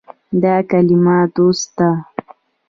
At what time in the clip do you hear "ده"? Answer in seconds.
1.77-1.89